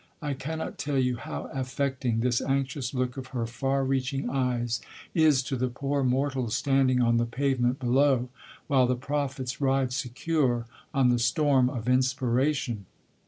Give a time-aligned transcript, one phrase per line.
[0.19, 4.81] I cannot tell you how affecting this anxious look of her far reaching eyes
[5.13, 8.29] is to the poor mortals standing on the pavement below,
[8.65, 12.87] while the Prophets ride secure on the storm of Inspiration....